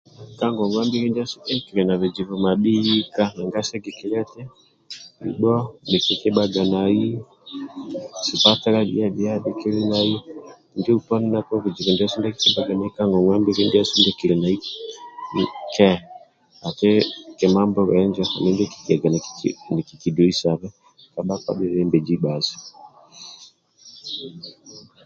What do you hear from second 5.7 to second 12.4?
bhikibhagana nai sipatala bia bia bhikili nai injo uponi buzibu ndie